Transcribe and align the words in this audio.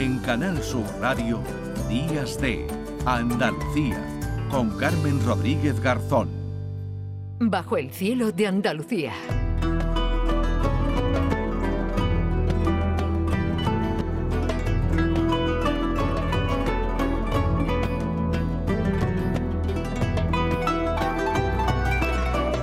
En 0.00 0.18
Canal 0.20 0.62
Sur 0.62 0.86
Radio, 0.98 1.42
Días 1.86 2.40
de 2.40 2.66
Andalucía, 3.04 4.02
con 4.50 4.70
Carmen 4.78 5.22
Rodríguez 5.26 5.78
Garzón. 5.78 6.30
Bajo 7.38 7.76
el 7.76 7.90
cielo 7.90 8.32
de 8.32 8.46
Andalucía. 8.46 9.12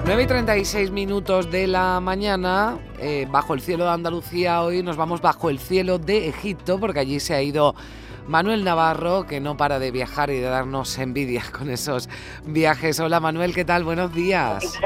9 0.08 0.24
y 0.24 0.26
36 0.26 0.92
minutos 0.92 1.52
de 1.52 1.68
la 1.68 2.00
mañana, 2.00 2.78
eh, 2.98 3.28
bajo 3.30 3.54
el 3.54 3.60
cielo 3.60 3.84
de 3.84 3.92
Andalucía, 3.92 4.62
hoy 4.62 4.82
nos 4.82 4.96
vamos 4.96 5.20
bajo 5.20 5.50
el 5.50 5.60
cielo 5.60 6.00
de 6.00 6.30
Egipto, 6.30 6.80
porque 6.80 7.02
allí 7.02 7.20
se 7.20 7.34
ha 7.34 7.42
ido 7.42 7.76
Manuel 8.25 8.64
Navarro, 8.64 9.28
que 9.28 9.42
no 9.42 9.57
para 9.57 9.80
de 9.80 9.92
viajar 9.92 10.30
y 10.30 10.39
de 10.39 10.47
darnos 10.47 10.97
envidia 10.97 11.43
con 11.52 11.70
esos 11.70 12.07
viajes. 12.46 13.02
Hola 13.02 13.20
Manuel, 13.20 13.54
¿qué 13.54 13.66
tal? 13.66 13.83
Buenos 13.83 14.14
días. 14.14 14.80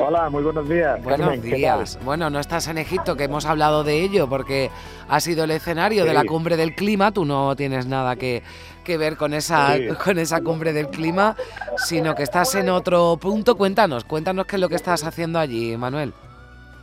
Hola, 0.00 0.30
muy 0.30 0.42
buenos 0.42 0.66
días. 0.66 1.02
Buenos 1.04 1.42
días. 1.42 1.98
Bueno, 2.04 2.30
no 2.30 2.40
estás 2.40 2.68
en 2.68 2.78
Egipto, 2.78 3.16
que 3.16 3.24
hemos 3.24 3.44
hablado 3.44 3.84
de 3.84 4.02
ello, 4.02 4.28
porque 4.28 4.70
ha 5.08 5.20
sido 5.20 5.44
el 5.44 5.50
escenario 5.50 6.04
de 6.04 6.14
la 6.14 6.24
cumbre 6.24 6.56
del 6.56 6.74
clima. 6.74 7.12
Tú 7.12 7.26
no 7.26 7.54
tienes 7.54 7.86
nada 7.86 8.16
que, 8.16 8.42
ver 8.86 9.16
con 9.16 9.34
esa, 9.34 9.76
con 10.02 10.18
esa 10.18 10.40
cumbre 10.40 10.72
del 10.72 10.88
clima, 10.88 11.36
sino 11.76 12.14
que 12.14 12.22
estás 12.22 12.54
en 12.54 12.70
otro 12.70 13.18
punto. 13.20 13.56
Cuéntanos, 13.56 14.04
cuéntanos 14.04 14.46
qué 14.46 14.56
es 14.56 14.60
lo 14.60 14.68
que 14.68 14.76
estás 14.76 15.04
haciendo 15.04 15.38
allí, 15.38 15.76
Manuel. 15.76 16.12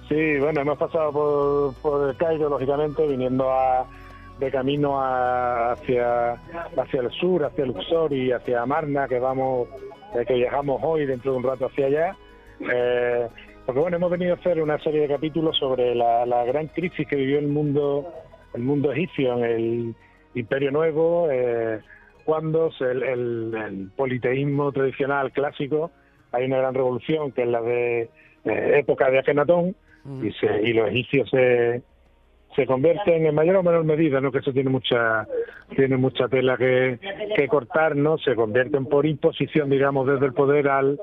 Sí, 0.08 0.38
bueno, 0.40 0.62
hemos 0.62 0.78
pasado 0.78 1.12
por, 1.12 1.74
por 1.82 2.10
el 2.10 2.16
Cairo, 2.16 2.48
lógicamente, 2.50 3.06
viniendo 3.08 3.52
a, 3.52 3.86
de 4.40 4.52
camino 4.52 5.02
hacia, 5.02 6.34
hacia 6.34 7.02
el 7.02 7.12
sur, 7.12 7.44
hacia 7.44 7.66
Luxor 7.66 8.14
y 8.14 8.32
hacia 8.32 8.62
Amarna, 8.62 9.08
que 9.08 9.20
vamos, 9.20 9.68
eh, 10.16 10.24
que 10.26 10.36
viajamos 10.36 10.80
hoy 10.84 11.06
dentro 11.06 11.32
de 11.32 11.38
un 11.40 11.44
rato 11.44 11.66
hacia 11.66 11.88
allá. 11.88 12.16
Eh, 12.60 13.28
porque 13.66 13.82
bueno, 13.82 13.98
hemos 13.98 14.12
venido 14.12 14.34
a 14.34 14.38
hacer 14.38 14.62
una 14.62 14.80
serie 14.80 15.02
de 15.02 15.08
capítulos 15.08 15.58
sobre 15.58 15.94
la, 15.94 16.46
gran 16.46 16.68
crisis 16.68 17.08
que 17.08 17.16
vivió 17.16 17.40
el 17.40 17.48
mundo, 17.48 18.14
el 18.54 18.62
mundo 18.62 18.92
egipcio 18.92 19.34
en 19.38 19.44
el 19.44 19.96
Imperio 20.36 20.72
Nuevo, 20.72 21.28
eh, 21.32 21.82
cuando 22.24 22.72
el, 22.80 23.90
politeísmo 23.96 24.72
tradicional 24.72 25.32
clásico, 25.32 25.92
hay 26.32 26.46
una 26.46 26.58
gran 26.58 26.74
revolución 26.74 27.32
que 27.32 27.44
es 27.44 27.48
la 27.48 27.62
de 27.62 28.02
eh, 28.46 28.80
época 28.80 29.10
de 29.10 29.20
Akenatón, 29.20 29.76
y, 30.22 30.28
y 30.70 30.74
los 30.74 30.90
egipcios 30.90 31.30
se, 31.30 31.82
se 32.58 32.66
convierten 32.66 33.24
en 33.24 33.36
mayor 33.36 33.58
o 33.58 33.64
menor 33.64 33.84
medida, 33.84 34.20
no 34.20 34.32
que 34.32 34.40
eso 34.40 34.52
tiene 34.52 34.72
mucha 34.72 35.28
tiene 35.76 35.96
mucha 35.96 36.28
tela 36.28 36.58
que, 36.58 36.98
que 37.36 37.48
cortar, 37.48 37.96
¿no? 37.96 38.18
Se 38.18 38.34
convierten 38.34 38.88
por 38.88 39.06
imposición, 39.06 39.70
digamos, 39.70 40.08
desde 40.08 40.26
el 40.26 40.34
poder 40.34 40.68
al, 40.68 41.00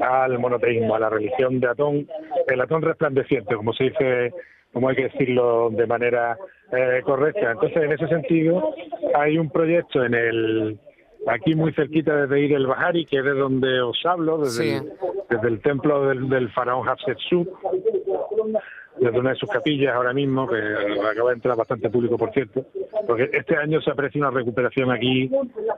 al 0.00 0.38
monoteísmo, 0.38 0.94
a 0.94 1.00
la 1.00 1.10
religión 1.10 1.58
de 1.58 1.68
Atón, 1.68 2.08
el 2.46 2.60
Atón 2.60 2.82
resplandeciente, 2.82 3.56
como 3.56 3.72
se 3.72 3.84
dice, 3.84 4.32
como 4.72 4.88
hay 4.88 4.96
que 4.96 5.08
decirlo 5.08 5.70
de 5.70 5.86
manera 5.88 6.38
eh, 6.70 7.00
correcta. 7.02 7.50
Entonces, 7.50 7.82
en 7.82 7.92
ese 7.92 8.06
sentido, 8.06 8.72
hay 9.16 9.38
un 9.38 9.50
proyecto 9.50 10.04
en 10.04 10.14
el 10.14 10.78
aquí 11.26 11.56
muy 11.56 11.72
cerquita 11.72 12.14
desde 12.26 12.40
Ir 12.40 12.52
el 12.52 12.66
Bahari, 12.66 13.06
que 13.06 13.18
es 13.18 13.24
de 13.24 13.34
donde 13.34 13.80
os 13.80 14.00
hablo, 14.04 14.38
desde, 14.38 14.76
el, 14.76 14.92
desde 15.30 15.48
el 15.48 15.60
templo 15.62 16.06
del, 16.06 16.28
del 16.28 16.48
faraón 16.50 16.88
Hatshepsut, 16.88 17.48
desde 19.02 19.18
una 19.18 19.30
de 19.30 19.36
sus 19.36 19.50
capillas 19.50 19.94
ahora 19.94 20.12
mismo, 20.12 20.48
que 20.48 20.56
acaba 20.56 21.30
de 21.30 21.34
entrar 21.36 21.56
bastante 21.56 21.90
público, 21.90 22.16
por 22.16 22.32
cierto, 22.32 22.64
porque 23.06 23.30
este 23.32 23.56
año 23.56 23.80
se 23.80 23.90
aprecia 23.90 24.20
una 24.20 24.30
recuperación 24.30 24.90
aquí 24.90 25.24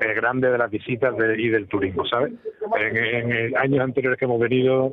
eh, 0.00 0.14
grande 0.14 0.50
de 0.50 0.58
las 0.58 0.70
visitas 0.70 1.14
y 1.36 1.48
del 1.48 1.66
turismo, 1.68 2.04
¿sabes? 2.04 2.32
En, 2.78 3.56
años 3.56 3.80
anteriores 3.80 4.18
que 4.18 4.24
hemos 4.24 4.40
venido 4.40 4.90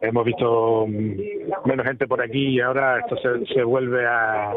hemos 0.00 0.24
visto 0.24 0.86
mm, 0.86 1.66
menos 1.66 1.86
gente 1.86 2.06
por 2.06 2.22
aquí 2.22 2.56
y 2.56 2.60
ahora 2.60 3.00
esto 3.00 3.16
se, 3.52 3.62
vuelve 3.62 4.06
a 4.06 4.54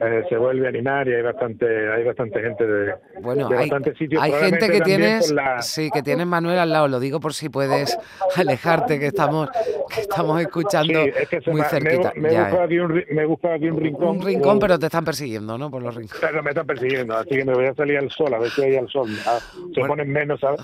eh, 0.00 0.24
se 0.28 0.36
vuelve 0.36 0.66
a 0.66 0.68
animar 0.68 1.08
y 1.08 1.14
hay 1.14 1.22
bastante 1.22 1.66
hay 1.92 2.04
bastante 2.04 2.40
gente 2.40 2.64
de, 2.64 2.94
bueno, 3.20 3.48
hay, 3.56 3.68
sitios. 3.98 4.22
Hay 4.22 4.32
gente 4.32 4.70
que 4.70 4.80
tienes, 4.80 5.34
sí, 5.60 5.90
que 5.90 6.02
tienes 6.02 6.26
Manuel 6.26 6.58
al 6.58 6.70
lado, 6.70 6.86
lo 6.86 7.00
digo 7.00 7.18
por 7.18 7.34
si 7.34 7.48
puedes 7.48 7.98
alejarte, 8.36 9.00
que 9.00 9.06
estamos 9.06 9.48
que 9.92 10.02
estamos 10.02 10.40
escuchando 10.40 11.00
muy 11.46 11.62
cerquita. 11.62 12.12
Me, 12.14 12.28
he 12.28 12.36
buscado 12.38 12.62
aquí 12.62 12.78
un, 12.78 12.94
me 13.10 13.54
aquí 13.54 13.68
un 13.70 13.80
rincón. 13.80 14.08
Un 14.08 14.22
rincón, 14.22 14.58
pero 14.60 14.78
te 14.78 14.86
están 14.86 15.04
persiguiendo, 15.04 15.58
¿no? 15.58 15.70
Por 15.70 15.82
los 15.82 15.94
rincones. 15.94 16.20
Pero 16.20 16.42
me 16.42 16.50
están 16.50 16.66
persiguiendo, 16.66 17.16
así 17.16 17.30
que 17.30 17.44
me 17.44 17.54
voy 17.54 17.66
a 17.66 17.74
salir 17.74 17.98
al 17.98 18.10
sol, 18.10 18.32
a 18.34 18.38
ver 18.38 18.50
si 18.50 18.62
hay 18.62 18.76
al 18.76 18.88
sol. 18.88 19.08
Ah, 19.26 19.38
se 19.74 19.80
ponen 19.84 20.12
menos, 20.12 20.38
¿sabes? 20.38 20.60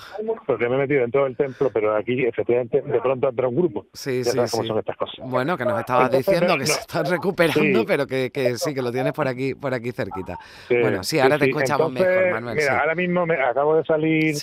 Porque 0.46 0.68
me 0.68 0.76
he 0.76 0.78
metido 0.78 1.02
en 1.02 1.10
todo 1.10 1.26
el 1.26 1.36
templo, 1.36 1.70
pero 1.72 1.96
aquí 1.96 2.24
efectivamente 2.24 2.82
de 2.82 3.00
pronto 3.00 3.28
entra 3.28 3.48
un 3.48 3.56
grupo. 3.56 3.86
Sí, 3.92 4.22
sí, 4.22 4.38
sí. 4.46 4.66
son 4.66 4.78
estas 4.78 4.96
cosas. 4.96 5.16
Bueno, 5.28 5.56
que 5.56 5.64
nos 5.64 5.80
estabas 5.80 6.10
diciendo 6.10 6.56
que 6.56 6.66
se 6.66 6.80
están 6.80 7.06
recuperando, 7.06 7.84
pero 7.84 8.06
que, 8.06 8.30
que, 8.30 8.56
sí, 8.58 8.72
que 8.74 8.82
lo 8.82 8.92
tienes 8.92 9.12
por 9.12 9.23
aquí 9.28 9.54
por 9.54 9.74
aquí 9.74 9.92
cerquita. 9.92 10.38
bueno, 10.68 11.02
sí, 11.02 11.18
ahora 11.18 11.38
te 11.38 11.46
escuchamos 11.46 11.92
mejor, 11.92 12.30
Manuel. 12.32 12.56
Mira, 12.56 12.80
ahora 12.80 12.94
mismo 12.94 13.26
me 13.26 13.34
acabo 13.34 13.76
de 13.76 13.84
salir 13.84 14.34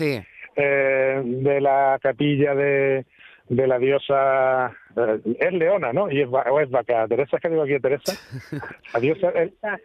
eh, 0.55 1.21
de 1.23 1.61
la 1.61 1.99
capilla 2.01 2.53
de 2.55 3.05
de 3.51 3.67
la 3.67 3.77
diosa 3.79 4.67
eh, 4.95 5.19
es 5.37 5.51
leona, 5.51 5.91
¿no? 5.91 6.09
Y 6.09 6.21
es, 6.21 6.29
o 6.29 6.59
es 6.61 6.69
vaca. 6.69 7.05
Teresa, 7.09 7.37
¿qué 7.37 7.49
digo 7.49 7.63
aquí, 7.63 7.77
Teresa? 7.81 8.13
La 8.93 8.99
diosa 9.01 9.27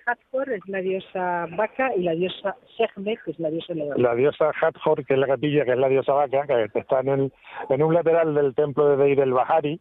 Hathor 0.06 0.52
es 0.52 0.60
la 0.68 0.78
diosa 0.78 1.46
vaca 1.56 1.92
y 1.96 2.02
la 2.02 2.12
diosa 2.12 2.54
Sekhmet 2.76 3.18
es 3.26 3.38
la 3.40 3.50
diosa 3.50 3.74
leona. 3.74 3.94
La 3.96 4.14
diosa 4.14 4.52
Hathor, 4.60 5.04
que 5.04 5.14
es 5.14 5.18
la 5.18 5.26
capilla, 5.26 5.64
que 5.64 5.72
es 5.72 5.78
la 5.78 5.88
diosa 5.88 6.12
vaca, 6.12 6.46
que 6.46 6.78
está 6.78 7.00
en, 7.00 7.08
el, 7.08 7.32
en 7.68 7.82
un 7.82 7.92
lateral 7.92 8.34
del 8.34 8.54
templo 8.54 8.88
de 8.88 8.96
Deir 9.02 9.20
el 9.20 9.32
Bahari. 9.32 9.80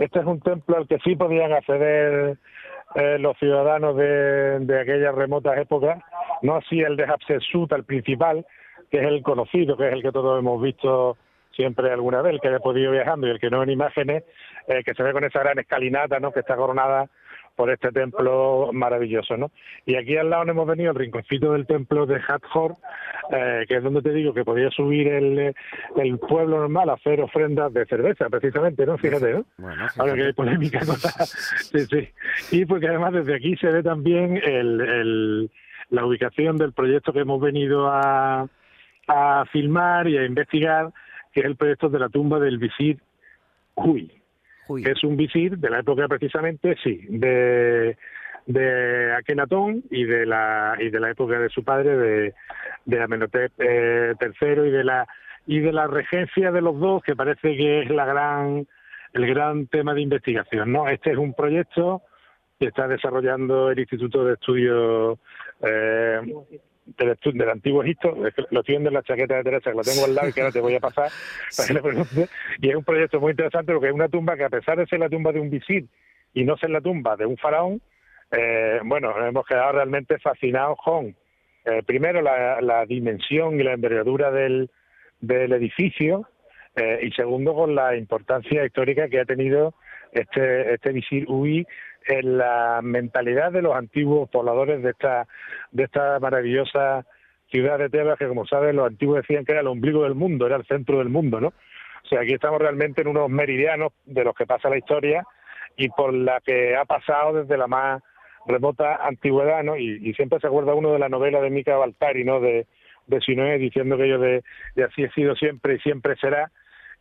Este 0.00 0.20
es 0.20 0.24
un 0.24 0.40
templo 0.40 0.78
al 0.78 0.88
que 0.88 0.98
sí 1.04 1.14
podían 1.14 1.52
acceder 1.52 2.38
eh, 2.94 3.18
los 3.18 3.36
ciudadanos 3.38 3.96
de, 3.96 4.60
de 4.60 4.80
aquellas 4.80 5.14
remotas 5.14 5.58
épocas, 5.58 6.02
no 6.42 6.56
así 6.56 6.80
el 6.80 6.96
de 6.96 7.04
Hatshepsut, 7.04 7.72
el 7.72 7.84
principal, 7.84 8.46
que 8.90 8.98
es 8.98 9.06
el 9.06 9.22
conocido, 9.22 9.76
que 9.76 9.88
es 9.88 9.92
el 9.92 10.02
que 10.02 10.12
todos 10.12 10.38
hemos 10.38 10.60
visto 10.62 11.16
siempre 11.52 11.90
alguna 11.90 12.22
vez, 12.22 12.34
el 12.34 12.40
que 12.40 12.48
haya 12.48 12.60
podido 12.60 12.92
viajando 12.92 13.26
y 13.26 13.30
el 13.30 13.40
que 13.40 13.50
no 13.50 13.62
en 13.62 13.70
imágenes, 13.70 14.24
eh, 14.68 14.82
que 14.84 14.94
se 14.94 15.02
ve 15.02 15.12
con 15.12 15.24
esa 15.24 15.40
gran 15.40 15.58
escalinata, 15.58 16.20
¿no? 16.20 16.32
Que 16.32 16.40
está 16.40 16.56
coronada 16.56 17.08
por 17.58 17.70
este 17.70 17.90
templo 17.90 18.70
maravilloso, 18.72 19.36
¿no? 19.36 19.50
Y 19.84 19.96
aquí 19.96 20.16
al 20.16 20.30
lado 20.30 20.44
hemos 20.48 20.64
venido 20.64 20.92
el 20.92 20.96
rinconcito 20.96 21.54
del 21.54 21.66
templo 21.66 22.06
de 22.06 22.20
Hathor, 22.28 22.76
eh, 23.32 23.64
que 23.66 23.78
es 23.78 23.82
donde 23.82 24.00
te 24.00 24.12
digo 24.12 24.32
que 24.32 24.44
podía 24.44 24.70
subir 24.70 25.08
el, 25.08 25.56
el 25.96 26.18
pueblo 26.20 26.60
normal 26.60 26.88
a 26.88 26.92
hacer 26.92 27.20
ofrendas 27.20 27.72
de 27.74 27.84
cerveza, 27.86 28.30
precisamente, 28.30 28.86
¿no? 28.86 28.96
Fíjate, 28.96 29.32
¿no? 29.32 29.44
Ahora 29.98 30.14
que 30.14 30.22
hay 30.26 30.32
polémica 30.34 30.78
con 30.86 30.94
la... 31.02 31.10
Sí, 31.26 31.80
sí. 31.86 32.08
Y 32.52 32.64
porque 32.64 32.86
además 32.86 33.14
desde 33.14 33.34
aquí 33.34 33.56
se 33.56 33.66
ve 33.66 33.82
también 33.82 34.36
el, 34.36 34.80
el, 34.80 35.50
la 35.90 36.06
ubicación 36.06 36.58
del 36.58 36.72
proyecto 36.72 37.12
que 37.12 37.22
hemos 37.22 37.40
venido 37.40 37.88
a, 37.88 38.46
a 39.08 39.44
filmar 39.50 40.06
y 40.06 40.16
a 40.16 40.24
investigar, 40.24 40.92
que 41.32 41.40
es 41.40 41.46
el 41.46 41.56
proyecto 41.56 41.88
de 41.88 41.98
la 41.98 42.08
tumba 42.08 42.38
del 42.38 42.58
visir 42.58 42.98
Huy, 43.74 44.12
es 44.84 45.04
un 45.04 45.16
visir 45.16 45.58
de 45.58 45.70
la 45.70 45.80
época 45.80 46.06
precisamente, 46.08 46.76
sí, 46.82 47.00
de, 47.08 47.96
de 48.46 49.12
Akenatón 49.12 49.84
y 49.90 50.04
de 50.04 50.26
la 50.26 50.76
y 50.78 50.90
de 50.90 51.00
la 51.00 51.10
época 51.10 51.38
de 51.38 51.48
su 51.48 51.64
padre, 51.64 51.96
de, 51.96 52.34
de 52.84 53.02
Amenhotep 53.02 53.52
eh, 53.58 54.14
III 54.20 54.68
y 54.68 54.70
de 54.70 54.84
la 54.84 55.06
y 55.46 55.60
de 55.60 55.72
la 55.72 55.86
regencia 55.86 56.52
de 56.52 56.60
los 56.60 56.78
dos, 56.78 57.02
que 57.02 57.16
parece 57.16 57.56
que 57.56 57.82
es 57.82 57.90
la 57.90 58.04
gran 58.04 58.66
el 59.14 59.26
gran 59.26 59.66
tema 59.66 59.94
de 59.94 60.02
investigación, 60.02 60.72
¿no? 60.72 60.88
Este 60.88 61.12
es 61.12 61.18
un 61.18 61.34
proyecto 61.34 62.02
que 62.58 62.66
está 62.66 62.88
desarrollando 62.88 63.70
el 63.70 63.78
Instituto 63.78 64.24
de 64.24 64.34
Estudios 64.34 65.18
eh, 65.62 66.20
del, 66.96 67.48
antiguo 67.50 67.82
Egipto, 67.82 68.14
lo 68.14 68.28
estoy 68.60 68.74
viendo 68.74 68.88
en 68.88 68.94
la 68.94 69.02
chaqueta 69.02 69.36
de 69.36 69.44
Teresa, 69.44 69.70
que 69.70 69.76
lo 69.76 69.82
tengo 69.82 70.04
al 70.04 70.14
lado 70.14 70.28
y 70.28 70.32
que 70.32 70.40
ahora 70.40 70.52
te 70.52 70.60
voy 70.60 70.74
a 70.74 70.80
pasar 70.80 71.10
para 71.56 71.66
que 71.66 71.74
le 71.74 71.82
pregunte. 71.82 72.28
Y 72.60 72.70
es 72.70 72.76
un 72.76 72.84
proyecto 72.84 73.20
muy 73.20 73.32
interesante 73.32 73.72
porque 73.72 73.88
es 73.88 73.94
una 73.94 74.08
tumba 74.08 74.36
que 74.36 74.44
a 74.44 74.48
pesar 74.48 74.78
de 74.78 74.86
ser 74.86 75.00
la 75.00 75.08
tumba 75.08 75.32
de 75.32 75.40
un 75.40 75.50
visir 75.50 75.86
y 76.34 76.44
no 76.44 76.56
ser 76.56 76.70
la 76.70 76.80
tumba 76.80 77.16
de 77.16 77.26
un 77.26 77.36
faraón, 77.36 77.80
eh, 78.30 78.80
bueno, 78.84 79.14
hemos 79.26 79.46
quedado 79.46 79.72
realmente 79.72 80.18
fascinados 80.18 80.78
con, 80.84 81.16
eh, 81.64 81.82
primero, 81.86 82.20
la, 82.20 82.84
dimensión 82.86 83.58
y 83.58 83.62
la 83.62 83.72
envergadura 83.72 84.30
del, 84.30 84.70
del 85.20 85.52
edificio, 85.52 86.28
eh, 86.76 87.00
y 87.02 87.10
segundo, 87.12 87.54
con 87.54 87.74
la 87.74 87.96
importancia 87.96 88.64
histórica 88.64 89.08
que 89.08 89.20
ha 89.20 89.24
tenido 89.24 89.74
este, 90.12 90.74
este 90.74 90.92
visir 90.92 91.24
Uy 91.28 91.66
en 92.08 92.38
la 92.38 92.80
mentalidad 92.82 93.52
de 93.52 93.62
los 93.62 93.76
antiguos 93.76 94.28
pobladores 94.30 94.82
de 94.82 94.90
esta, 94.90 95.26
de 95.70 95.84
esta 95.84 96.18
maravillosa 96.18 97.04
ciudad 97.50 97.78
de 97.78 97.90
Tebas, 97.90 98.18
que 98.18 98.28
como 98.28 98.46
saben 98.46 98.76
los 98.76 98.86
antiguos 98.86 99.18
decían 99.18 99.44
que 99.44 99.52
era 99.52 99.60
el 99.60 99.66
ombligo 99.66 100.02
del 100.02 100.14
mundo, 100.14 100.46
era 100.46 100.56
el 100.56 100.66
centro 100.66 100.98
del 100.98 101.08
mundo, 101.08 101.40
¿no? 101.40 101.48
O 101.48 102.08
sea, 102.08 102.20
aquí 102.20 102.32
estamos 102.32 102.60
realmente 102.60 103.02
en 103.02 103.08
unos 103.08 103.28
meridianos 103.28 103.92
de 104.06 104.24
los 104.24 104.34
que 104.34 104.46
pasa 104.46 104.70
la 104.70 104.78
historia 104.78 105.24
y 105.76 105.88
por 105.90 106.12
la 106.14 106.40
que 106.40 106.76
ha 106.76 106.84
pasado 106.84 107.34
desde 107.34 107.58
la 107.58 107.66
más 107.66 108.02
remota 108.46 108.96
antigüedad, 109.06 109.62
¿no? 109.62 109.76
Y, 109.76 110.14
siempre 110.14 110.40
se 110.40 110.46
acuerda 110.46 110.74
uno 110.74 110.92
de 110.92 110.98
la 110.98 111.10
novela 111.10 111.40
de 111.40 111.50
Mica 111.50 111.76
Baltari, 111.76 112.24
¿no? 112.24 112.40
De, 112.40 112.66
de 113.06 113.20
Sinoé, 113.20 113.58
diciendo 113.58 113.98
que 113.98 114.08
yo 114.08 114.18
de, 114.18 114.42
de 114.74 114.84
así 114.84 115.04
he 115.04 115.10
sido 115.10 115.34
siempre 115.36 115.74
y 115.74 115.78
siempre 115.80 116.16
será, 116.16 116.50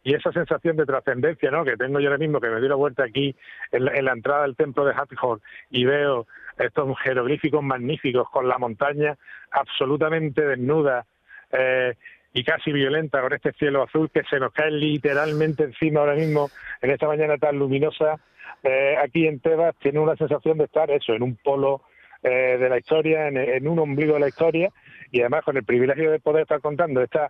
y 0.08 0.14
esa 0.14 0.32
sensación 0.32 0.78
de 0.78 0.86
trascendencia 0.86 1.52
¿no? 1.52 1.66
que 1.66 1.76
tengo 1.76 2.00
yo 2.00 2.08
ahora 2.08 2.18
mismo, 2.18 2.40
que 2.40 2.48
me 2.48 2.62
doy 2.62 2.70
la 2.70 2.76
vuelta 2.76 3.04
aquí 3.04 3.36
en 3.74 3.84
la, 3.84 4.14
entrada 4.14 4.44
del 4.44 4.56
templo 4.56 4.86
de 4.86 4.94
Hathor 4.94 5.42
y 5.70 5.84
veo 5.84 6.28
estos 6.58 6.98
jeroglíficos 7.02 7.62
magníficos 7.62 8.30
con 8.30 8.48
la 8.48 8.58
montaña 8.58 9.18
absolutamente 9.52 10.48
desnuda 10.48 11.06
eh, 11.52 11.96
y 12.34 12.42
casi 12.46 12.72
violenta 12.72 13.20
con 13.20 13.34
este 13.34 13.52
cielo 13.52 13.84
azul 13.84 14.10
que 14.10 14.24
se 14.30 14.40
nos 14.40 14.54
cae 14.54 14.72
literalmente 14.72 15.66
encima 15.66 16.00
ahora 16.00 16.16
mismo 16.16 16.52
en 16.82 16.92
esta 16.92 17.08
mañana 17.08 17.38
tan 17.38 17.60
luminosa. 17.60 18.16
Eh, 18.64 18.96
aquí 19.04 19.28
en 19.28 19.42
Tebas 19.42 19.76
tiene 19.78 20.00
una 20.00 20.16
sensación 20.16 20.58
de 20.58 20.64
estar 20.64 20.90
eso, 20.90 21.16
en 21.16 21.22
un 21.22 21.36
polo 21.36 21.82
eh, 22.24 22.58
de 22.58 22.70
la 22.70 22.78
historia, 22.78 23.28
en, 23.28 23.68
un 23.68 23.78
ombligo 23.78 24.14
de 24.14 24.22
la 24.22 24.30
historia 24.30 24.70
y 25.12 25.20
además 25.20 25.44
con 25.44 25.58
el 25.58 25.66
privilegio 25.66 26.12
de 26.12 26.22
poder 26.22 26.44
estar 26.44 26.62
contando 26.62 27.02
esta 27.02 27.30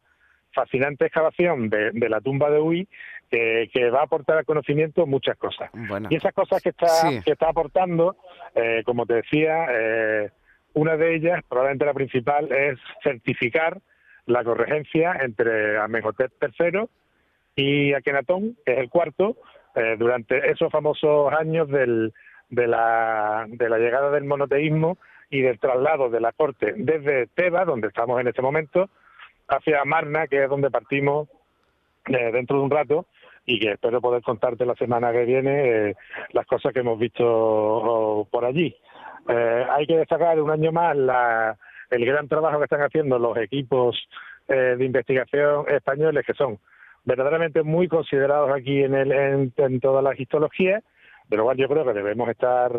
fascinante 0.58 1.06
excavación 1.06 1.70
de, 1.70 2.10
la 2.10 2.20
tumba 2.20 2.50
de 2.50 2.60
Uy 2.60 2.88
que, 3.30 3.90
va 3.92 4.00
a 4.00 4.04
aportar 4.06 4.40
al 4.40 4.46
conocimiento 4.46 5.06
muchas 5.06 5.38
cosas. 5.38 5.70
Y 6.10 6.16
esas 6.16 6.34
cosas 6.34 6.64
que 6.64 6.70
está, 6.70 6.88
que 7.24 7.32
está 7.32 7.50
aportando, 7.50 8.16
eh, 8.56 8.82
como 8.84 9.06
te 9.06 9.16
decía, 9.16 9.68
eh, 9.70 10.32
una 10.74 10.98
de 10.98 11.16
ellas, 11.16 11.42
probablemente 11.48 11.86
la 11.86 11.94
principal, 11.94 12.52
es 12.52 12.80
certificar 13.04 13.80
la 14.26 14.44
corregencia 14.44 15.16
entre 15.22 15.78
Amenhotep 15.78 16.32
III 16.42 16.88
y 17.56 17.94
Akenatón, 17.94 18.58
que 18.66 18.74
es 18.74 18.80
el 18.80 18.90
cuarto, 18.90 19.38
eh, 19.76 19.96
durante 20.00 20.50
esos 20.50 20.72
famosos 20.72 21.32
años 21.34 21.70
del, 21.70 22.14
de, 22.50 22.68
la, 22.68 23.46
de 23.48 23.70
la 23.70 23.78
llegada 23.78 24.10
del 24.10 24.24
monoteísmo 24.24 24.98
y 25.30 25.42
del 25.42 25.60
traslado 25.60 26.10
de 26.10 26.20
la 26.20 26.32
corte 26.32 26.74
desde 26.76 27.28
Tebas, 27.28 27.68
donde 27.68 27.90
estamos 27.90 28.20
en 28.20 28.28
este 28.28 28.42
momento, 28.42 28.90
hacia 29.48 29.84
Marna, 29.86 30.28
que 30.28 30.44
es 30.44 30.50
donde 30.50 30.70
partimos 30.70 31.28
eh, 32.08 32.32
dentro 32.32 32.58
de 32.58 32.64
un 32.64 32.72
rato 32.72 33.06
y 33.46 33.60
que 33.60 33.72
espero 33.72 34.02
poder 34.02 34.22
contarte 34.22 34.66
la 34.66 34.76
semana 34.76 35.12
que 35.12 35.26
viene 35.26 35.90
eh, 35.90 35.96
las 36.32 36.46
cosas 36.46 36.74
que 36.74 36.80
hemos 36.80 37.00
visto 37.00 38.28
por 38.30 38.46
allí. 38.46 38.76
Eh, 39.28 39.66
hay 39.70 39.86
que 39.86 39.98
destacar 39.98 40.40
un 40.42 40.52
año 40.52 40.72
más 40.72 40.96
la, 40.96 41.58
el 41.90 42.06
gran 42.06 42.28
trabajo 42.28 42.58
que 42.60 42.66
están 42.66 42.82
haciendo 42.82 43.20
los 43.20 43.38
equipos 43.38 43.98
de 44.48 44.86
investigación 44.86 45.66
españoles, 45.68 46.26
que 46.26 46.34
son 46.34 46.58
verdaderamente 47.04 47.64
muy 47.64 47.90
considerados 47.90 48.50
aquí 48.50 48.82
en, 48.82 48.94
el, 48.94 49.12
en, 49.12 49.54
en 49.58 49.80
todas 49.82 50.02
las 50.02 50.18
histologías, 50.18 50.86
de 51.28 51.36
lo 51.36 51.44
cual 51.44 51.58
yo 51.58 51.68
creo 51.68 51.84
que 51.84 51.92
debemos 51.92 52.30
estar 52.30 52.72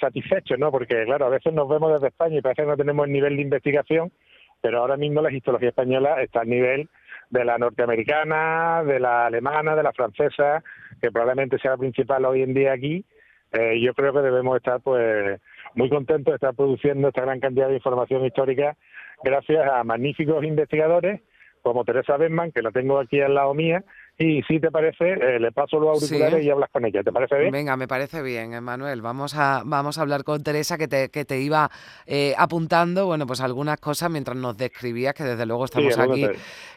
satisfechos, 0.00 0.58
¿no? 0.58 0.70
Porque, 0.70 1.04
claro, 1.04 1.26
a 1.26 1.28
veces 1.28 1.52
nos 1.52 1.68
vemos 1.68 1.92
desde 1.92 2.08
España 2.08 2.38
y 2.38 2.40
parece 2.40 2.62
que 2.62 2.68
no 2.68 2.76
tenemos 2.78 3.04
el 3.04 3.12
nivel 3.12 3.36
de 3.36 3.42
investigación 3.42 4.10
pero 4.60 4.78
ahora 4.78 4.96
mismo 4.96 5.22
la 5.22 5.32
histología 5.32 5.68
española 5.68 6.22
está 6.22 6.40
al 6.40 6.48
nivel 6.48 6.88
de 7.30 7.44
la 7.44 7.58
norteamericana, 7.58 8.82
de 8.84 9.00
la 9.00 9.26
alemana, 9.26 9.76
de 9.76 9.82
la 9.82 9.92
francesa, 9.92 10.62
que 11.00 11.10
probablemente 11.10 11.58
sea 11.58 11.72
la 11.72 11.76
principal 11.76 12.24
hoy 12.24 12.42
en 12.42 12.54
día 12.54 12.72
aquí. 12.72 13.04
Eh, 13.52 13.80
yo 13.80 13.94
creo 13.94 14.12
que 14.12 14.20
debemos 14.20 14.56
estar 14.56 14.80
pues 14.80 15.40
muy 15.74 15.88
contentos 15.88 16.32
de 16.32 16.36
estar 16.36 16.54
produciendo 16.54 17.08
esta 17.08 17.22
gran 17.22 17.40
cantidad 17.40 17.68
de 17.68 17.76
información 17.76 18.24
histórica 18.24 18.76
gracias 19.22 19.66
a 19.66 19.84
magníficos 19.84 20.44
investigadores 20.44 21.22
como 21.62 21.84
Teresa 21.84 22.16
Benman, 22.16 22.52
que 22.52 22.62
la 22.62 22.70
tengo 22.70 22.98
aquí 22.98 23.20
al 23.20 23.34
lado 23.34 23.52
mía, 23.54 23.84
y 24.20 24.42
si 24.42 24.58
te 24.58 24.72
parece, 24.72 25.12
eh, 25.12 25.38
le 25.38 25.52
paso 25.52 25.78
los 25.78 26.02
auriculares 26.02 26.44
y 26.44 26.50
hablas 26.50 26.70
con 26.70 26.84
ella. 26.84 27.04
¿Te 27.04 27.12
parece 27.12 27.38
bien? 27.38 27.52
Venga, 27.52 27.76
me 27.76 27.86
parece 27.86 28.20
bien, 28.20 28.62
Manuel. 28.64 29.00
Vamos 29.00 29.36
a, 29.36 29.62
vamos 29.64 29.96
a 29.96 30.02
hablar 30.02 30.24
con 30.24 30.42
Teresa, 30.42 30.76
que 30.76 30.88
te, 30.88 31.08
que 31.08 31.24
te 31.24 31.40
iba 31.40 31.70
eh, 32.04 32.34
apuntando, 32.36 33.06
bueno, 33.06 33.28
pues 33.28 33.40
algunas 33.40 33.78
cosas 33.78 34.10
mientras 34.10 34.36
nos 34.36 34.56
describías, 34.56 35.14
que 35.14 35.22
desde 35.22 35.46
luego 35.46 35.66
estamos 35.66 35.96
aquí, 35.96 36.26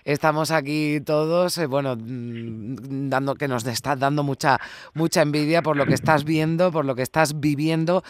estamos 0.03 0.51
aquí 0.51 0.99
todos, 1.01 1.57
eh, 1.57 1.67
bueno, 1.67 1.95
mm, 1.95 3.09
dando 3.09 3.35
que 3.35 3.47
nos 3.47 3.65
estás 3.65 3.99
dando 3.99 4.23
mucha, 4.23 4.59
mucha 4.93 5.21
envidia 5.21 5.61
por 5.61 5.77
lo 5.77 5.85
que 5.85 5.93
estás 5.93 6.23
viendo, 6.23 6.71
por 6.71 6.85
lo 6.85 6.95
que 6.95 7.03
estás 7.03 7.39
viviendo, 7.39 8.03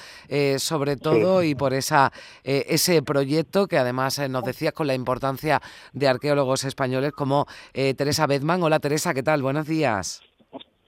sobre 0.57 0.97
todo, 0.97 1.43
y 1.43 1.55
por 1.55 1.73
esa 1.73 2.11
ese 2.43 3.01
proyecto 3.01 3.67
que 3.67 3.77
además 3.77 4.19
nos 4.29 4.43
decías 4.43 4.73
con 4.73 4.87
la 4.87 4.93
importancia 4.93 5.61
de 5.93 6.07
arqueólogos 6.07 6.63
españoles 6.63 7.11
como 7.11 7.47
Teresa 7.73 8.27
Bedman. 8.27 8.63
Hola, 8.63 8.79
Teresa, 8.79 9.13
¿qué 9.13 9.23
tal? 9.23 9.41
Buenos 9.41 9.67
días. 9.67 10.21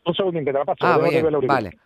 Un 0.06 0.14
segundín, 0.14 0.46
que 0.46 0.52
te 0.52 0.60
la 0.60 0.66
paso. 0.66 0.78
Ah, 0.82 0.98
vale. 1.48 1.78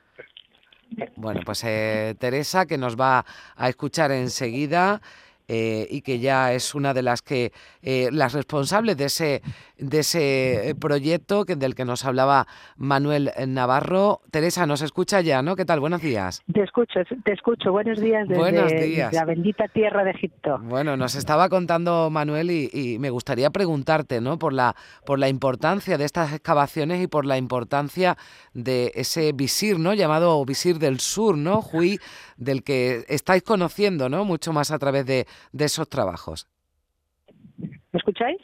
Bueno, 1.16 1.42
pues 1.46 1.64
eh, 1.64 2.16
Teresa, 2.18 2.66
que 2.66 2.78
nos 2.78 2.96
va 2.96 3.26
a 3.56 3.70
escuchar 3.70 4.12
enseguida. 4.12 5.02
Eh, 5.50 5.88
y 5.90 6.02
que 6.02 6.20
ya 6.20 6.54
es 6.54 6.76
una 6.76 6.94
de 6.94 7.02
las 7.02 7.22
que 7.22 7.54
eh, 7.82 8.10
las 8.12 8.34
responsables 8.34 8.98
de 8.98 9.06
ese 9.06 9.42
de 9.80 10.00
ese 10.00 10.76
proyecto 10.80 11.46
que, 11.46 11.56
del 11.56 11.76
que 11.76 11.86
nos 11.86 12.06
hablaba 12.06 12.48
Manuel 12.76 13.32
Navarro. 13.48 14.22
Teresa, 14.32 14.66
nos 14.66 14.82
escucha 14.82 15.22
ya, 15.22 15.42
¿no? 15.42 15.56
¿Qué 15.56 15.66
tal? 15.66 15.80
Buenos 15.80 16.02
días. 16.02 16.42
Te 16.52 16.64
escucho, 16.64 17.00
te 17.24 17.34
escucho. 17.34 17.72
Buenos 17.72 18.00
días 18.00 18.28
desde 18.28 18.40
Buenos 18.40 18.72
días. 18.72 19.14
la 19.14 19.26
bendita 19.26 19.68
tierra 19.68 20.04
de 20.04 20.12
Egipto. 20.12 20.60
Bueno, 20.64 20.98
nos 20.98 21.16
estaba 21.16 21.50
contando 21.50 22.10
Manuel 22.10 22.52
y, 22.52 22.98
me 23.00 23.10
gustaría 23.10 23.50
preguntarte, 23.50 24.22
¿no? 24.22 24.40
Por 24.40 24.54
la 24.54 24.76
por 25.06 25.20
la 25.20 25.30
importancia 25.30 25.98
de 25.98 26.06
estas 26.06 26.34
excavaciones 26.34 27.02
y 27.02 27.08
por 27.08 27.26
la 27.26 27.38
importancia 27.38 28.18
de 28.54 28.92
ese 28.96 29.32
visir, 29.34 29.80
¿no? 29.80 29.94
Llamado 29.94 30.44
visir 30.46 30.80
del 30.80 31.00
sur, 31.00 31.38
¿no? 31.38 31.62
Hui, 31.72 32.00
del 32.38 32.64
que 32.64 33.06
estáis 33.08 33.44
conociendo, 33.44 34.10
¿no? 34.10 34.26
Mucho 34.26 34.54
más 34.54 34.72
a 34.72 34.80
través 34.80 35.06
de, 35.06 35.28
de 35.52 35.66
esos 35.66 35.88
trabajos. 35.90 36.48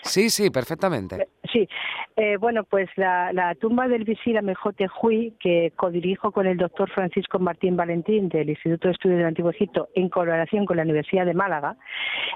Sí, 0.02 0.30
sí, 0.30 0.50
perfectamente. 0.50 1.28
Sí, 1.52 1.68
eh, 2.16 2.38
bueno, 2.38 2.64
pues 2.64 2.90
la, 2.96 3.56
tumba 3.60 3.88
del 3.88 4.04
visir 4.04 4.38
Amejote 4.38 4.88
Hui, 5.02 5.34
que 5.40 5.72
codirijo 5.76 6.32
con 6.32 6.48
el 6.48 6.58
doctor 6.58 6.90
Francisco 6.90 7.40
Martín 7.40 7.76
Valentín 7.76 8.30
del 8.30 8.50
Instituto 8.50 8.88
de 8.88 8.94
Estudios 8.94 9.18
del 9.20 9.28
Antiguo 9.28 9.52
Egipto 9.52 9.90
en 9.96 10.10
colaboración 10.10 10.66
con 10.66 10.78
la 10.78 10.84
Universidad 10.84 11.26
de 11.26 11.34
Málaga, 11.34 11.76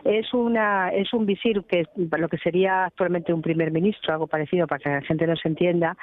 es 0.04 0.34
una 0.34 0.90
es 0.90 1.14
un 1.14 1.26
visir 1.26 1.64
que 1.64 1.86
lo 1.96 2.30
que 2.30 2.38
sería 2.38 2.86
actualmente 2.86 3.34
un 3.34 3.42
primer 3.42 3.72
ministro, 3.72 4.14
algo 4.14 4.28
parecido 4.28 4.68
para 4.68 4.80
que 4.80 4.90
la 4.90 5.02
gente 5.02 5.28
nos 5.28 5.44
entienda, 5.46 5.98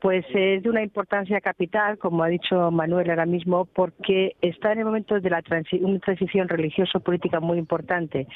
pues 0.00 0.24
es 0.34 0.62
de 0.62 0.70
una 0.70 0.82
importancia 0.82 1.40
capital, 1.40 1.98
como 1.98 2.22
ha 2.22 2.28
dicho 2.28 2.70
Manuel 2.70 3.10
ahora 3.10 3.26
mismo, 3.26 3.66
porque 3.66 4.36
está 4.40 4.72
en 4.72 4.80
el 4.80 4.84
momento 4.84 5.20
de 5.20 5.30
la 5.30 5.42
una 5.80 5.98
transición 5.98 6.48
religioso-política 6.48 7.40
muy 7.40 7.58
importante. 7.58 8.26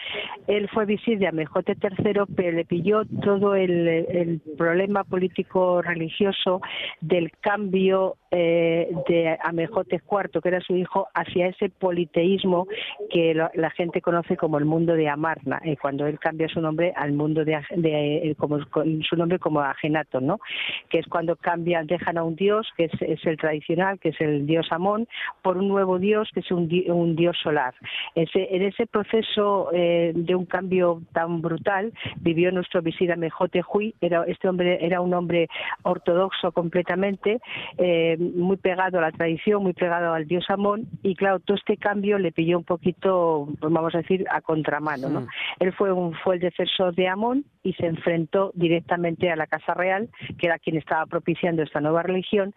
Él 0.46 0.68
fue 0.68 0.86
visir 0.86 1.18
de 1.18 1.28
Amejote 1.28 1.76
III, 1.80 2.22
pero 2.34 2.52
le 2.52 2.64
pilló 2.64 3.04
todo 3.22 3.54
el 3.54 3.78
el 3.78 4.40
problema 4.56 5.04
político 5.04 5.82
religioso 5.82 6.60
del 7.00 7.30
cambio 7.40 8.16
eh, 8.30 8.90
de 9.08 9.38
Amejotes 9.42 10.02
IV, 10.10 10.40
que 10.42 10.48
era 10.48 10.60
su 10.60 10.76
hijo, 10.76 11.08
hacia 11.14 11.48
ese 11.48 11.68
politeísmo 11.68 12.66
que 13.10 13.34
la, 13.34 13.70
gente 13.70 14.00
conoce 14.00 14.36
como 14.36 14.58
el 14.58 14.64
mundo 14.64 14.94
de 14.94 15.08
Amarna, 15.08 15.60
y 15.62 15.76
cuando 15.76 16.06
él 16.06 16.18
cambia 16.18 16.48
su 16.48 16.60
nombre 16.60 16.92
al 16.96 17.12
mundo 17.12 17.44
de, 17.44 17.58
de 17.76 18.34
como, 18.38 18.58
su 18.58 19.16
nombre 19.16 19.38
como 19.38 19.60
Agenato, 19.60 20.20
¿no? 20.20 20.40
que 20.88 20.98
es 20.98 21.06
cuando 21.06 21.36
cambian, 21.36 21.86
dejan 21.86 22.18
a 22.18 22.24
un 22.24 22.36
dios, 22.36 22.66
que 22.76 22.84
es, 22.84 23.26
el 23.26 23.36
tradicional, 23.36 23.98
que 23.98 24.10
es 24.10 24.20
el 24.20 24.46
dios 24.46 24.66
Amón, 24.70 25.06
por 25.42 25.56
un 25.56 25.68
nuevo 25.68 25.98
dios, 25.98 26.28
que 26.32 26.40
es 26.40 26.50
un, 26.50 26.68
un 26.88 27.16
dios 27.16 27.36
solar. 27.42 27.74
En 28.14 28.62
ese 28.62 28.86
proceso 28.86 29.70
eh, 29.72 30.12
de 30.14 30.34
un 30.34 30.46
cambio 30.46 31.02
tan 31.12 31.40
brutal 31.40 31.92
vivió 32.20 32.50
nuestro 32.52 32.82
visir 32.82 33.12
Amejote 33.12 33.62
Hui, 33.72 33.94
era, 34.00 34.24
este 34.24 34.48
hombre 34.48 34.78
era 34.84 35.00
un 35.00 35.14
hombre 35.14 35.48
ortodoxo 35.82 36.52
completamente, 36.52 37.40
eh, 37.78 38.16
muy 38.18 38.56
pegado 38.56 38.98
a 38.98 39.02
la 39.02 39.12
tradición, 39.12 39.62
muy 39.62 39.72
pegado 39.72 40.12
al 40.12 40.26
dios 40.26 40.44
Amón, 40.48 40.88
y 41.02 41.14
claro, 41.14 41.40
todo 41.40 41.56
este 41.56 41.76
cambio 41.76 42.18
le 42.18 42.32
pilló 42.32 42.58
un 42.58 42.64
poquito, 42.64 43.48
pues 43.60 43.72
vamos 43.72 43.94
a 43.94 43.98
decir, 43.98 44.24
a 44.30 44.40
contramano. 44.40 45.08
¿no? 45.08 45.26
Él 45.60 45.72
fue, 45.72 45.92
un, 45.92 46.14
fue 46.24 46.36
el 46.36 46.40
defensor 46.40 46.94
de 46.94 47.08
Amón 47.08 47.44
y 47.62 47.72
se 47.74 47.86
enfrentó 47.86 48.52
directamente 48.54 49.30
a 49.30 49.36
la 49.36 49.46
Casa 49.46 49.74
Real, 49.74 50.08
que 50.38 50.46
era 50.46 50.58
quien 50.58 50.76
estaba 50.76 51.06
propiciando 51.06 51.62
esta 51.62 51.80
nueva 51.80 52.02
religión, 52.02 52.54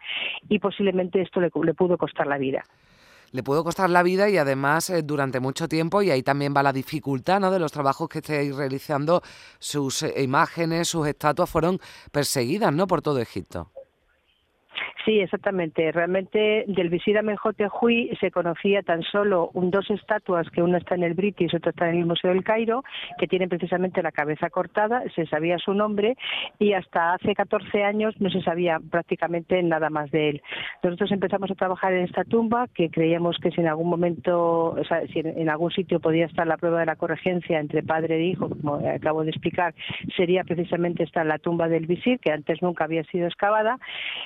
y 0.50 0.60
posiblemente 0.60 1.22
esto 1.22 1.40
le 1.40 1.50
pudo 1.50 1.98
costar 1.98 2.28
la 2.28 2.38
vida 2.38 2.64
le 3.32 3.44
pudo 3.44 3.64
costar 3.64 3.90
la 3.90 4.04
vida 4.04 4.30
y 4.30 4.38
además 4.38 4.90
eh, 4.90 5.04
durante 5.04 5.40
mucho 5.40 5.68
tiempo, 5.68 6.02
y 6.02 6.12
ahí 6.12 6.24
también 6.24 6.54
va 6.56 6.64
la 6.64 6.74
dificultad 6.74 7.40
¿no? 7.40 7.52
de 7.52 7.60
los 7.60 7.72
trabajos 7.72 8.10
que 8.10 8.20
estáis 8.20 8.56
realizando, 8.56 9.22
sus 9.60 10.04
eh, 10.04 10.22
imágenes, 10.22 10.90
sus 10.90 11.08
estatuas 11.08 11.50
fueron 11.50 11.80
perseguidas 12.12 12.74
¿no? 12.74 12.88
por 12.88 13.02
todo 13.02 13.20
Egipto. 13.20 13.72
Sí, 15.06 15.20
exactamente. 15.20 15.92
Realmente 15.92 16.66
del 16.68 16.90
visir 16.90 17.18
Amenhotep 17.18 17.72
se 18.20 18.32
conocía 18.32 18.84
tan 18.84 19.02
solo 19.02 19.50
un, 19.54 19.72
dos 19.72 19.90
estatuas, 19.90 20.50
que 20.52 20.62
una 20.62 20.78
está 20.78 20.96
en 20.96 21.04
el 21.04 21.14
British 21.14 21.52
y 21.52 21.56
otra 21.56 21.72
está 21.72 21.90
en 21.90 21.98
el 21.98 22.06
Museo 22.06 22.32
del 22.32 22.44
Cairo, 22.44 22.84
que 23.18 23.28
tienen 23.28 23.50
precisamente 23.50 24.04
la 24.04 24.12
cabeza 24.12 24.50
cortada, 24.50 25.04
se 25.16 25.26
sabía 25.26 25.58
su 25.58 25.74
nombre 25.74 26.16
y 26.60 26.74
hasta 26.74 27.14
hace 27.14 27.34
14 27.34 27.84
años 27.84 28.14
no 28.20 28.30
se 28.30 28.42
sabía 28.42 28.80
prácticamente 28.92 29.62
nada 29.64 29.90
más 29.90 30.12
de 30.12 30.30
él. 30.30 30.42
Nosotros 30.84 31.12
empezamos 31.12 31.50
a 31.50 31.56
trabajar 31.56 31.94
en 31.94 32.06
esta 32.06 32.24
tumba, 32.24 32.68
que 32.68 32.90
creíamos 32.90 33.38
que 33.42 33.52
si 33.52 33.62
en 33.62 33.68
algún 33.68 33.90
momento, 33.90 34.72
o 34.72 34.84
sea, 34.84 35.06
si 35.08 35.20
en 35.20 35.50
algún 35.50 35.72
sitio 35.72 36.00
podía 36.00 36.26
estar 36.26 36.46
la 36.46 36.58
prueba 36.58 36.80
de 36.80 36.86
la 36.86 36.96
corregencia 36.96 37.60
entre 37.60 37.82
padre 37.82 38.18
e 38.18 38.26
hijo, 38.26 38.50
como 38.50 38.76
acabo 38.76 39.24
de 39.24 39.32
explicar, 39.32 39.74
sería 40.16 40.44
precisamente 40.44 41.04
esta 41.04 41.24
la 41.24 41.40
tumba 41.40 41.68
del 41.68 41.88
visir, 41.88 42.20
que 42.20 42.32
antes 42.32 42.62
nunca 42.62 42.84
había 42.84 43.04
sido 43.06 43.28
excavada, 43.28 43.80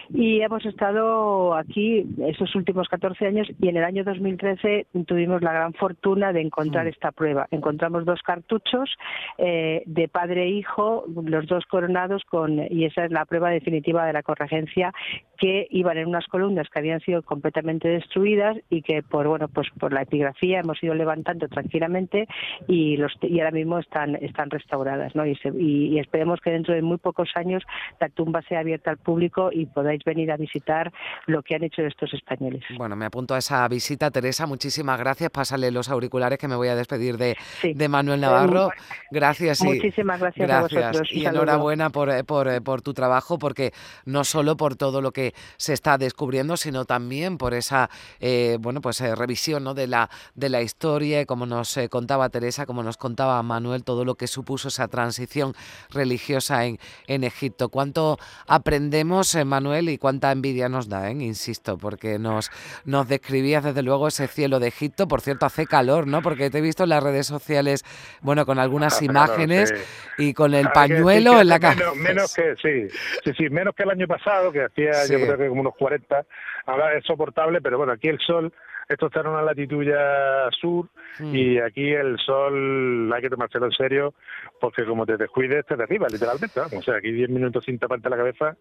y 0.10 0.42
hemos 0.42 0.65
estado 0.66 1.56
aquí 1.56 2.06
esos 2.26 2.56
últimos 2.56 2.88
14 2.90 3.28
años 3.28 3.48
y 3.62 3.70
en 3.70 3.78
el 3.78 3.84
año 3.84 4.04
2013 4.04 4.88
tuvimos 5.06 5.42
la 5.42 5.54
gran 5.54 5.74
fortuna 5.74 6.34
de 6.34 6.42
encontrar 6.42 6.86
mm. 6.86 6.90
esta 6.90 7.12
prueba. 7.12 7.48
Encontramos 7.52 8.06
dos 8.06 8.22
cartuchos 8.22 8.90
eh, 9.38 9.84
de 9.86 10.08
padre 10.08 10.44
e 10.44 10.50
hijo, 10.50 11.06
los 11.24 11.48
dos 11.48 11.66
coronados 11.66 12.24
con 12.26 12.60
y 12.70 12.86
esa 12.86 13.06
es 13.06 13.12
la 13.12 13.26
prueba 13.26 13.50
definitiva 13.50 14.06
de 14.06 14.14
la 14.14 14.24
corregencia 14.24 14.94
que 15.38 15.68
iban 15.72 15.98
en 15.98 16.08
unas 16.08 16.28
columnas 16.28 16.68
que 16.70 16.80
habían 16.80 17.00
sido 17.02 17.22
completamente 17.22 17.88
destruidas 17.88 18.58
y 18.70 18.82
que 18.82 19.04
por 19.04 19.28
bueno 19.28 19.48
pues 19.48 19.68
por 19.80 19.94
la 19.94 20.04
epigrafía 20.04 20.60
hemos 20.60 20.82
ido 20.84 20.94
levantando 20.94 21.48
tranquilamente 21.48 22.28
y 22.68 22.98
los 22.98 23.14
y 23.22 23.40
ahora 23.40 23.52
mismo 23.52 23.80
están 23.80 24.16
están 24.16 24.50
restauradas 24.50 25.16
¿no? 25.16 25.26
y, 25.26 25.38
y, 25.58 26.00
esperemos 26.00 26.40
que 26.42 26.52
dentro 26.52 26.74
de 26.74 26.82
muy 26.82 26.98
pocos 26.98 27.30
años 27.36 27.64
la 28.00 28.10
tumba 28.10 28.42
sea 28.44 28.60
abierta 28.60 28.92
al 28.92 28.98
público 28.98 29.50
y 29.52 29.66
podáis 29.66 30.04
venir 30.04 30.32
a 30.32 30.38
visitar 30.38 30.92
lo 31.26 31.44
que 31.44 31.56
han 31.56 31.64
hecho 31.64 31.82
estos 31.84 32.14
españoles. 32.14 32.64
Bueno, 32.78 32.96
me 32.96 33.06
apunto 33.06 33.34
a 33.34 33.38
esa 33.38 33.68
visita, 33.68 34.12
Teresa. 34.12 34.46
Muchísimas 34.46 35.00
gracias. 35.00 35.30
Pásale 35.30 35.72
los 35.72 35.90
auriculares 35.90 36.40
que 36.40 36.48
me 36.48 36.56
voy 36.56 36.68
a 36.68 36.76
despedir 36.76 37.18
de, 37.18 37.36
de 37.64 37.88
Manuel 37.88 38.22
Navarro. 38.22 38.70
Gracias. 39.12 39.62
Y, 39.62 39.68
Muchísimas 39.68 40.20
gracias, 40.20 40.50
a 40.50 40.62
vosotros. 40.62 41.10
Y 41.12 41.26
enhorabuena 41.26 41.90
por, 41.90 42.10
eh, 42.10 42.24
por, 42.24 42.48
eh, 42.48 42.62
por 42.62 42.82
tu 42.82 42.94
trabajo, 42.94 43.38
porque 43.38 43.72
no 44.06 44.24
solo 44.24 44.58
por 44.58 44.76
todo 44.76 45.02
lo 45.02 45.12
que 45.12 45.25
se 45.58 45.74
está 45.74 45.98
descubriendo, 45.98 46.58
sino 46.58 46.86
también 46.86 47.38
por 47.38 47.54
esa 47.54 47.90
eh, 48.20 48.58
bueno 48.60 48.82
pues 48.82 49.00
revisión 49.00 49.64
¿no? 49.64 49.74
de, 49.74 49.88
la, 49.88 50.10
de 50.36 50.50
la 50.50 50.62
historia, 50.62 51.26
como 51.26 51.46
nos 51.46 51.80
contaba 51.90 52.30
Teresa, 52.30 52.66
como 52.66 52.84
nos 52.84 52.98
contaba 52.98 53.42
Manuel, 53.44 53.84
todo 53.84 54.06
lo 54.06 54.16
que 54.16 54.28
supuso 54.28 54.68
esa 54.68 54.88
transición 54.88 55.54
religiosa 55.90 56.66
en, 56.66 56.80
en 57.08 57.24
Egipto. 57.24 57.70
¿Cuánto 57.70 58.18
aprendemos, 58.48 59.36
Manuel, 59.46 59.90
y 59.90 59.98
cuánta 59.98 60.32
envidia 60.32 60.70
nos 60.70 60.90
da, 60.90 61.10
insisto, 61.12 61.78
porque 61.78 62.20
nos, 62.20 62.52
nos 62.86 63.08
describías 63.08 63.64
desde 63.64 63.82
luego 63.82 64.08
ese 64.08 64.28
cielo 64.28 64.60
de 64.60 64.68
Egipto. 64.68 65.08
Por 65.08 65.22
cierto, 65.22 65.46
hace 65.46 65.66
calor, 65.66 66.08
¿no? 66.08 66.22
Porque 66.22 66.50
te 66.50 66.60
he 66.60 66.62
visto 66.62 66.84
en 66.84 66.90
las 66.90 67.04
redes 67.04 67.28
sociales, 67.28 67.84
bueno, 68.22 68.46
con 68.46 68.60
algunas 68.60 69.02
imágenes 69.02 69.74
y 70.18 70.34
con 70.34 70.54
el 70.54 70.70
pañuelo 70.70 71.40
en 71.40 71.48
la 71.48 71.60
cara. 71.60 71.94
Menos, 71.96 72.34
que, 72.34 72.56
sí, 72.62 72.96
sí, 73.24 73.32
sí, 73.38 73.50
menos 73.50 73.76
que 73.76 73.84
el 73.84 73.90
año 73.90 74.08
pasado, 74.08 74.52
que 74.52 74.64
hacía 74.66 74.92
yo 75.20 75.26
creo 75.26 75.38
que 75.38 75.50
como 75.50 75.62
unos 75.62 75.76
40. 75.76 76.26
Ahora 76.66 76.94
es 76.98 77.04
soportable, 77.06 77.62
pero 77.62 77.78
bueno, 77.78 77.94
aquí 77.94 78.08
el 78.08 78.20
sol 78.20 78.54
esto 78.88 79.08
está 79.08 79.22
en 79.22 79.28
una 79.28 79.42
latitud 79.42 79.84
ya 79.84 80.50
sur 80.60 80.88
hmm. 81.20 81.36
y 81.36 81.60
aquí 81.60 81.92
el 81.92 82.18
sol 82.20 83.12
hay 83.14 83.22
que 83.22 83.30
tomárselo 83.30 83.66
en 83.66 83.72
serio 83.72 84.14
porque 84.60 84.86
como 84.86 85.06
te 85.06 85.18
descuides 85.18 85.66
te 85.66 85.76
derriba 85.76 86.08
literalmente. 86.08 86.60
O 86.60 86.82
sea, 86.82 86.96
aquí 86.98 87.12
10 87.12 87.30
minutos 87.30 87.64
sin 87.66 87.80
taparte 87.80 88.10
la 88.10 88.18
cabeza 88.18 88.56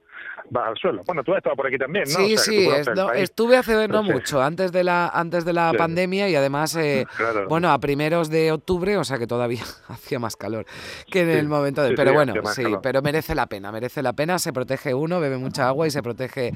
vas 0.51 0.69
al 0.69 0.77
suelo. 0.77 1.03
Bueno, 1.07 1.23
tú 1.23 1.33
has 1.33 1.39
estado 1.39 1.57
por 1.57 1.67
aquí 1.67 1.79
también, 1.79 2.05
¿no? 2.05 2.19
Sí, 2.19 2.37
sí, 2.37 2.69
estuve 3.15 3.57
hace 3.57 3.89
no 3.89 4.03
mucho, 4.03 4.43
antes 4.43 4.73
de 4.73 4.85
la 4.85 5.09
antes 5.09 5.45
de 5.45 5.53
la 5.53 5.73
pandemia 5.77 6.29
y 6.29 6.37
además, 6.37 6.77
eh, 6.77 7.07
bueno, 7.49 7.71
a 7.71 7.79
primeros 7.79 8.31
de 8.31 8.53
octubre, 8.53 8.97
o 8.97 9.05
sea 9.05 9.19
que 9.19 9.27
todavía 9.27 9.63
hacía 9.89 10.19
más 10.19 10.37
calor 10.37 10.67
que 11.11 11.23
en 11.23 11.31
el 11.31 11.49
momento 11.49 11.83
de... 11.83 11.95
pero 11.95 12.13
bueno, 12.13 12.35
sí, 12.47 12.65
pero 12.83 13.03
merece 13.03 13.35
la 13.35 13.47
pena, 13.47 13.73
merece 13.73 14.03
la 14.03 14.13
pena, 14.13 14.39
se 14.39 14.53
protege 14.53 14.95
uno, 14.95 15.21
bebe 15.21 15.37
mucha 15.37 15.69
agua 15.69 15.87
y 15.87 15.91
se 15.91 16.03
protege 16.03 16.53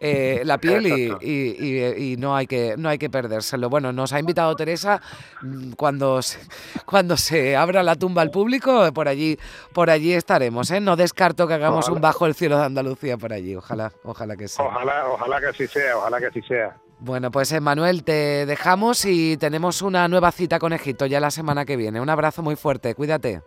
eh, 0.00 0.42
la 0.44 0.58
piel 0.58 0.86
y, 0.86 1.12
y, 1.20 2.12
y, 2.12 2.16
no 2.16 2.36
hay 2.36 2.46
que 2.46 2.74
no 2.76 2.88
hay 2.88 2.98
que 2.98 3.08
perdérselo. 3.12 3.70
Bueno, 3.70 3.92
nos 3.92 4.12
ha 4.12 4.18
invitado 4.18 4.56
Teresa 4.56 5.00
mm, 5.42 5.74
cuando 5.74 6.20
se, 6.20 6.40
cuando 6.84 7.16
se 7.16 7.54
abra 7.54 7.84
la 7.84 7.94
tumba 7.94 8.22
al 8.22 8.32
público, 8.32 8.92
por 8.92 9.06
allí 9.06 9.38
por 9.72 9.88
allí 9.88 10.12
estaremos, 10.12 10.72
¿eh? 10.72 10.80
No 10.80 10.96
descarto 10.96 11.46
que 11.46 11.54
hagamos 11.54 11.88
un 11.88 12.00
bajo 12.00 12.26
el 12.26 12.34
cielo 12.34 12.58
de 12.58 12.64
Andalucía 12.64 13.16
por 13.16 13.32
allí, 13.32 13.54
ojalá, 13.54 13.92
ojalá 14.02 14.36
que 14.36 14.48
sea. 14.48 14.64
Ojalá, 14.64 15.08
ojalá 15.08 15.40
que 15.40 15.46
así 15.46 15.68
sea, 15.68 15.96
ojalá 15.98 16.18
que 16.18 16.26
así 16.26 16.42
sea. 16.42 16.76
Bueno, 16.98 17.30
pues 17.30 17.60
Manuel, 17.60 18.04
te 18.04 18.46
dejamos 18.46 19.04
y 19.04 19.36
tenemos 19.36 19.82
una 19.82 20.06
nueva 20.08 20.30
cita 20.32 20.58
con 20.58 20.72
Egipto 20.72 21.06
ya 21.06 21.20
la 21.20 21.30
semana 21.30 21.64
que 21.64 21.76
viene. 21.76 22.00
Un 22.00 22.08
abrazo 22.08 22.42
muy 22.42 22.56
fuerte, 22.56 22.94
cuídate. 22.94 23.42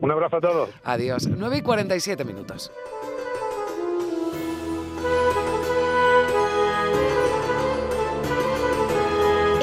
Un 0.00 0.10
abrazo 0.10 0.36
a 0.36 0.40
todos. 0.40 0.70
Adiós. 0.84 1.26
9 1.26 1.56
y 1.56 1.62
47 1.62 2.24
minutos. 2.24 2.70